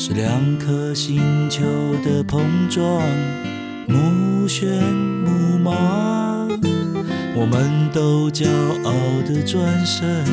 [0.00, 1.60] 是两颗星球
[2.04, 2.40] 的碰
[2.70, 3.02] 撞，
[3.88, 6.48] 目眩目盲。
[7.34, 8.48] 我们都骄
[8.84, 8.92] 傲
[9.26, 10.24] 的转身，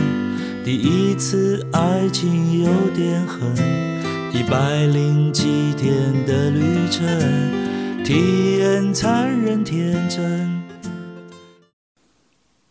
[0.64, 3.42] 第一次爱情有点狠，
[4.32, 10.62] 一百零七天的旅程，体验残忍天真。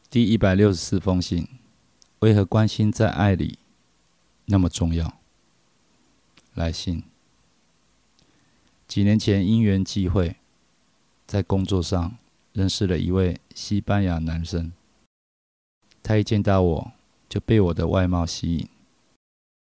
[0.09, 1.49] 第一百六十四封信，
[2.21, 3.59] 为何关心在爱里
[4.45, 5.24] 那么重要？
[6.55, 7.03] 来信，
[8.87, 10.37] 几年前因缘际会，
[11.27, 12.17] 在工作上
[12.53, 14.73] 认识了一位西班牙男生。
[16.01, 16.93] 他一见到我
[17.29, 18.69] 就被我的外貌吸引，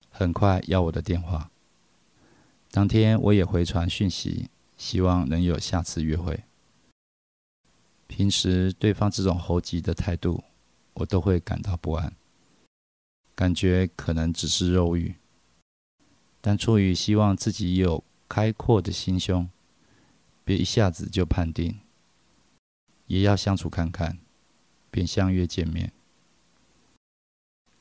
[0.08, 1.50] 很快要我的电话。
[2.70, 6.44] 当天我也回传讯息，希望能有下次约会。
[8.06, 10.42] 平时对方这种猴急的态度，
[10.94, 12.14] 我都会感到不安，
[13.34, 15.14] 感觉可能只是肉欲。
[16.40, 19.48] 但出于希望自己有开阔的心胸，
[20.44, 21.80] 别一下子就判定，
[23.06, 24.18] 也要相处看看，
[24.90, 25.92] 便相约见面。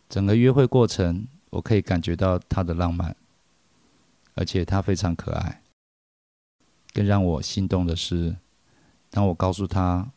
[0.10, 3.16] 整个约会过程，我可以感觉到他的浪漫，
[4.36, 5.62] 而且他非常可爱。
[6.94, 8.38] 更让我心动的是，
[9.10, 10.12] 当我告诉他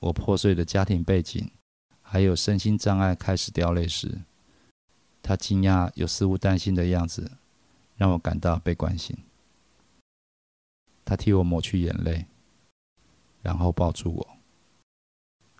[0.00, 1.50] 我破碎的家庭背景，
[2.02, 4.22] 还有身心障碍开始掉泪时，
[5.22, 7.32] 他惊讶又似乎担心的样子，
[7.96, 9.16] 让我感到被关心。
[11.04, 12.26] 他替我抹去眼泪，
[13.42, 14.36] 然后抱住我，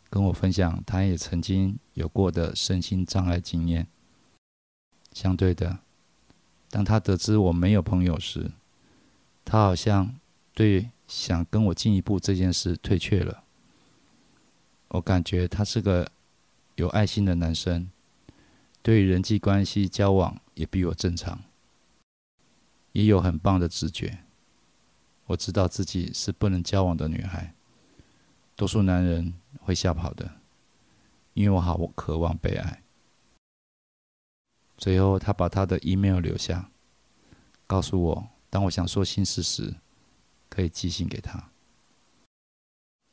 [0.09, 3.87] 跟我分享他也曾经有过的身心障碍经验。
[5.13, 5.79] 相对的，
[6.71, 8.51] 当他得知我没有朋友时，
[9.45, 10.19] 他好像
[10.55, 13.45] 对想跟我进一步这件事退却了。
[14.89, 16.11] 我感觉他是个
[16.77, 17.91] 有爱心的男生，
[18.83, 21.41] 对人际关系交往也比我正常，
[22.95, 24.25] 也有很棒的直觉。
[25.27, 27.55] 我知道自己是不能交往的女孩，
[28.57, 30.41] 多数男人会吓跑的，
[31.33, 32.83] 因为我好渴望被爱。
[34.77, 36.71] 最后，他把他的 email 留下，
[37.67, 39.77] 告诉我，当我想说心事时，
[40.49, 41.51] 可以寄信给他。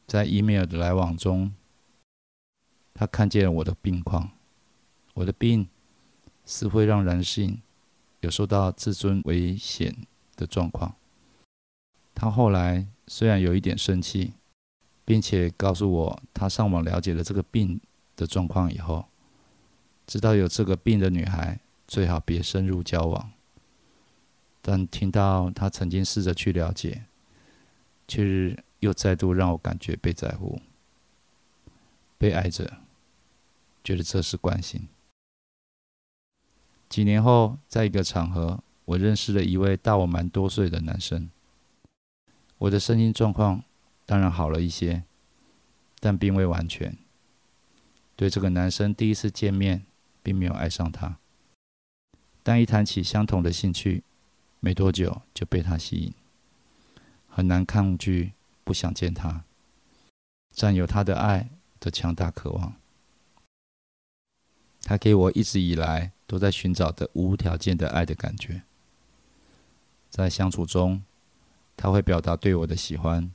[0.06, 1.56] 在 email 的来往中，
[2.94, 4.32] 他看见了我的病况，
[5.14, 5.70] 我的病
[6.46, 7.62] 是会让人性
[8.22, 9.96] 有受到自尊危险
[10.36, 10.96] 的状况。
[12.16, 14.34] 他后来虽然有一点生气，
[15.06, 17.80] 并且告诉我，他上网了解了这个病
[18.16, 19.06] 的状况以后，
[20.08, 23.32] 知道有这个病的女孩最好别深入交往。
[24.62, 27.06] 但听到他曾经试着去了解，
[28.08, 30.62] 却又再度让我感觉被在乎、
[32.20, 32.78] 被爱着，
[33.84, 34.88] 觉得这是关心。
[36.92, 41.30] 几年后，在一个场合，我认识了一位大我蛮多岁的男生。
[42.58, 43.64] 我的身心状况
[44.06, 45.04] 当然好了一些，
[46.02, 46.98] 但并未完全。
[48.18, 49.86] 对这个男生第一次见面，
[50.22, 51.18] 并没有爱上他，
[52.44, 54.04] 但一谈起相同的兴趣，
[54.60, 56.14] 没多久就被他吸引，
[57.30, 58.34] 很难抗拒
[58.66, 59.46] 不想见他，
[60.52, 62.76] 占有他的爱的强大渴望。
[64.84, 68.62] 他给我一直以来都在寻找的无条件的爱的感觉，
[70.10, 71.04] 在相处中。
[71.76, 73.30] 他会表达对我的喜欢，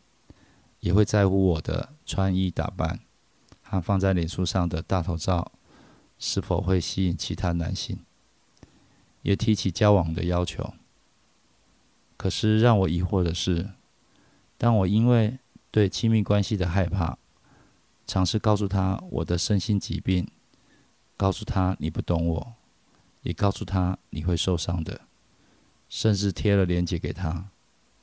[0.81, 3.01] 也会在乎我的穿衣打扮
[3.63, 5.53] 和放在脸书上的大头照
[6.19, 7.99] 是否会吸引其他男性，
[9.21, 10.73] 也提起交往的要求。
[12.17, 13.73] 可是让我疑惑的是，
[14.57, 15.39] 当我因为
[15.71, 17.19] 对亲密关系的害怕，
[18.07, 20.27] 尝试告诉他我的身心疾病，
[21.19, 22.55] 告诉他你不懂我，
[23.27, 25.01] 也告诉他你会受伤的，
[25.89, 27.51] 甚至贴了链接给他。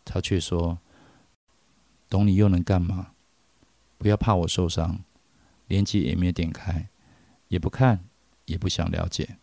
[0.04, 0.80] 他却说
[2.10, 3.14] ：“懂你又能干嘛？
[3.98, 5.00] 不要怕我受伤，
[5.68, 6.90] 连接也没点开，
[7.48, 8.04] 也不看，
[8.44, 9.38] 也不想了解，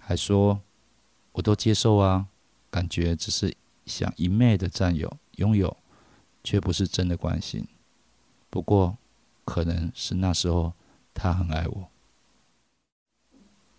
[0.00, 0.60] 还说
[1.30, 2.26] 我都接受啊，
[2.68, 3.56] 感觉只是
[3.86, 5.76] 想一昧的占有、拥有，
[6.42, 7.64] 却不是真的关心。
[8.50, 8.98] 不过
[9.44, 10.72] 可能是那时候
[11.14, 11.89] 他很爱我。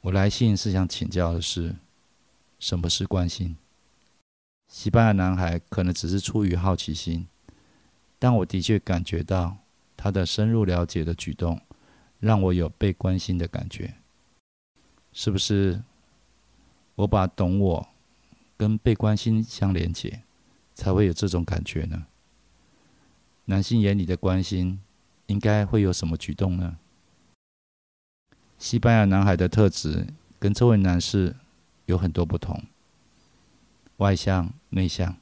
[0.02, 1.76] 我来信是想请教的是，
[2.60, 3.56] 什么是关心？”
[4.68, 7.28] 西班牙男孩可能只是出于好奇心，
[8.18, 9.58] 但我的确感觉到
[9.98, 11.62] 他的深入了解的举动，
[12.20, 13.96] 让我有被关心的感觉。
[15.12, 15.84] 是不是
[16.96, 17.88] 我把懂我
[18.56, 20.24] 跟被关心相连接，
[20.74, 22.08] 才会有这种感觉呢？
[23.46, 24.80] 男性眼里的关心，
[25.28, 26.78] 应该会有什么举动呢？
[28.62, 30.06] 西班牙男孩的特质
[30.38, 31.36] 跟这位男士
[31.88, 32.64] 有很多不同。
[33.98, 35.18] 外向内向，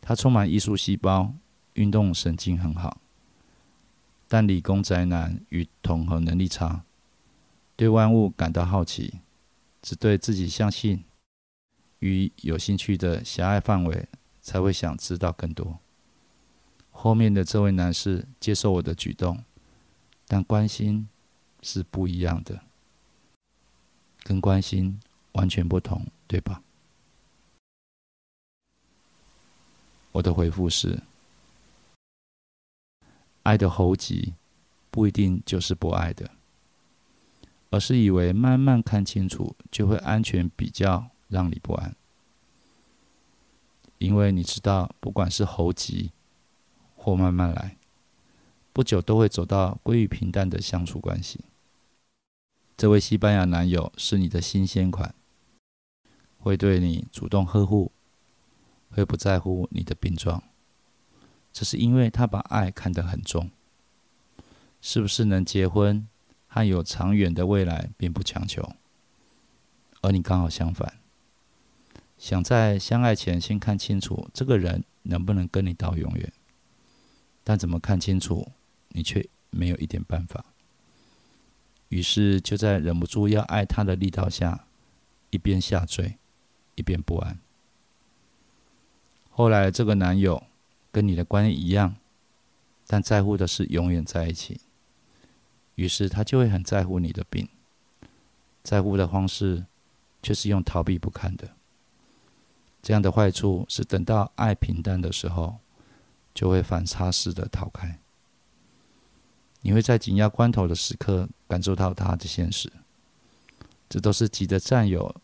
[0.00, 1.34] 他充满艺术细胞，
[1.72, 2.98] 运动神经很好，
[4.28, 6.84] 但理工宅男与统合能力差，
[7.74, 9.18] 对万物感到好奇，
[9.82, 11.02] 只对自己相信
[11.98, 14.06] 与有兴趣的狭隘范围
[14.40, 15.80] 才会想知道更多。
[16.92, 19.42] 后面的这位男士接受我的举动，
[20.28, 21.08] 但关心
[21.62, 22.62] 是不一样的，
[24.22, 25.00] 跟关心
[25.32, 26.62] 完全不同，对吧？
[30.12, 31.02] 我的回复是：
[33.44, 34.34] 爱的猴急，
[34.90, 36.30] 不一定就是不爱的，
[37.70, 41.94] 而是以为慢慢看清楚就会安全，比较让你不安。
[43.98, 46.10] 因为你知道，不管是猴急
[46.96, 47.76] 或慢慢来，
[48.72, 51.44] 不久都会走到归于平淡的相处关系。
[52.80, 55.14] 这位西班牙男友是你的新鲜款，
[56.38, 57.92] 会对你主动呵护。
[58.88, 60.42] 会不在乎你的病状，
[61.52, 63.50] 这是因为他把爱看得很重。
[64.80, 66.08] 是不是能结婚
[66.46, 68.72] 和有长远的未来，并不强求。
[70.00, 71.00] 而你刚好相反，
[72.16, 76.32] 想在相爱前先看清楚这个人能不能跟你到永远。
[77.44, 78.50] 但怎么看清楚，
[78.88, 80.49] 你却没有一点办法。
[81.90, 84.64] 于是就在忍不住要爱他的力道下，
[85.30, 86.16] 一边下坠，
[86.76, 87.38] 一边不安。
[89.30, 90.42] 后来，这个男友
[90.90, 91.96] 跟你的关系一样，
[92.86, 94.60] 但在乎的是永远在一起。
[95.74, 97.48] 于是他就会很在乎你的病，
[98.62, 99.64] 在乎的方式
[100.22, 101.48] 却是用逃避不堪的。
[102.82, 105.58] 这样的坏处是，等到爱平淡的时候，
[106.32, 107.98] 就会反差式的逃开。
[109.60, 112.72] 你会在紧要关头的时刻感受到他的现实。
[113.88, 115.14] 这都是急着占有、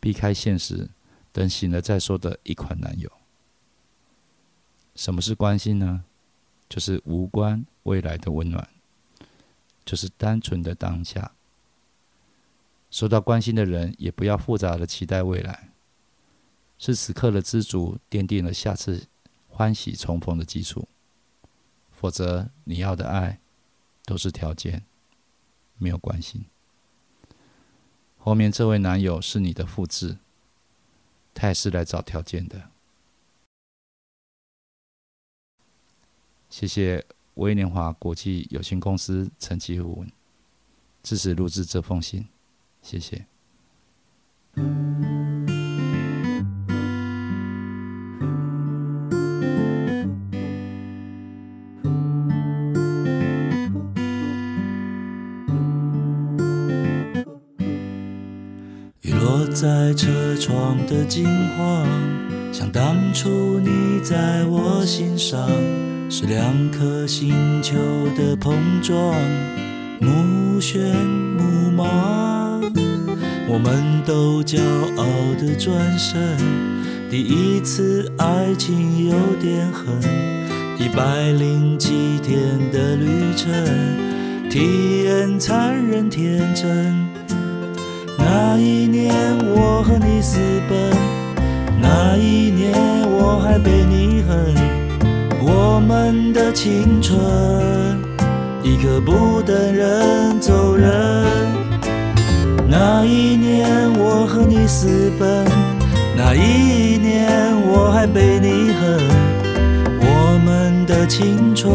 [0.00, 0.90] 避开现实。
[1.32, 3.10] 等醒了再说的一款男友。
[4.94, 6.04] 什么是关心呢？
[6.68, 8.68] 就是无关未来的温暖，
[9.84, 11.32] 就是单纯的当下。
[12.88, 15.70] 受到关心的人也不要复杂的期待未来，
[16.78, 19.08] 是此刻的知足奠定了下次
[19.48, 20.86] 欢喜重逢的基础。
[22.04, 23.40] 否则，你要的爱
[24.04, 24.84] 都是条件，
[25.78, 26.44] 没有关心。
[28.18, 30.18] 后面这位男友是你的复制。
[31.32, 32.68] 他也是来找条件的。
[36.50, 37.06] 谢谢
[37.36, 40.04] 威廉华国际有限公司陈启武
[41.02, 42.28] 支持录制这封信，
[42.82, 43.24] 谢谢。
[59.52, 61.26] 在车窗的金
[61.56, 61.86] 黄，
[62.52, 65.48] 像当初你在我心上，
[66.10, 67.74] 是两颗星球
[68.16, 69.14] 的碰撞，
[70.00, 70.78] 目眩
[71.38, 72.62] 目盲。
[73.46, 74.58] 我们都骄
[74.96, 75.04] 傲
[75.38, 76.18] 的转身，
[77.10, 79.86] 第一次爱情有点狠，
[80.78, 83.52] 一百零几天的旅程，
[84.50, 87.03] 体验残忍天真。
[88.18, 89.12] 那一年
[89.54, 90.90] 我和你私奔，
[91.80, 92.72] 那一年
[93.10, 94.54] 我还被你恨。
[95.46, 97.18] 我们的青春，
[98.62, 100.90] 一刻不等人走人。
[102.66, 103.68] 那一年
[103.98, 105.44] 我和你私奔，
[106.16, 108.98] 那一年我还被你恨。
[110.00, 111.72] 我们的青春，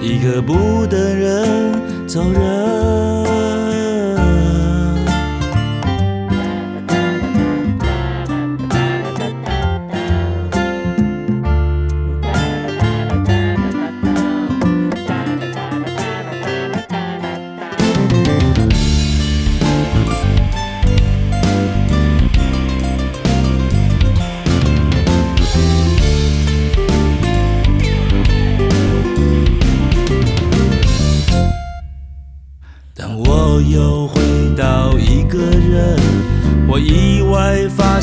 [0.00, 3.21] 一刻不等人走人。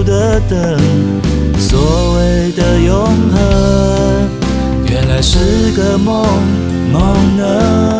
[0.00, 0.78] 你辛苦的等。
[1.58, 4.28] 所谓的永恒，
[4.88, 6.26] 原来是个梦
[6.92, 7.99] 梦呢。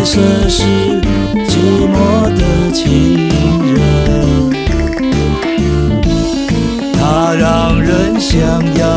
[0.00, 0.62] 夜色是
[1.46, 1.52] 寂
[1.86, 1.94] 寞
[2.34, 2.40] 的
[2.72, 3.28] 情
[3.74, 4.50] 人，
[6.94, 8.40] 它让人想
[8.76, 8.89] 要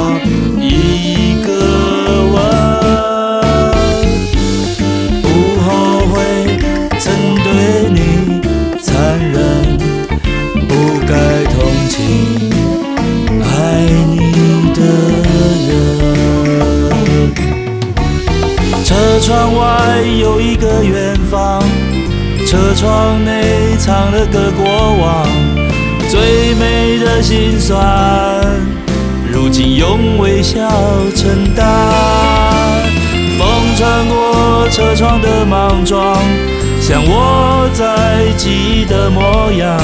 [22.84, 24.66] 窗内藏了个过
[25.00, 25.26] 往，
[26.10, 27.80] 最美的心酸，
[29.32, 30.60] 如今用微笑
[31.16, 31.66] 承担。
[33.40, 33.48] 风
[33.78, 36.18] 穿过车窗的莽撞，
[36.82, 39.80] 像我在记忆的模样，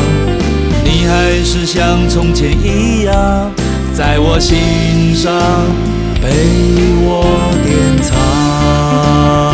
[0.84, 3.50] 你还是像从前一样，
[3.94, 5.32] 在我心上
[6.22, 6.27] 被
[7.06, 7.24] 我
[7.63, 9.49] 典藏。